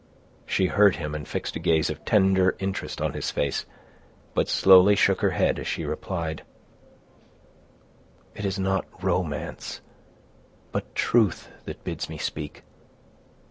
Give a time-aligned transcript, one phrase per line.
[0.47, 3.67] She heard him, and fixed a gaze of tender interest on his face,
[4.33, 6.41] but slowly shook her head as she replied,—
[8.33, 9.79] "It is not romance,
[10.71, 12.63] but truth, that bids me speak.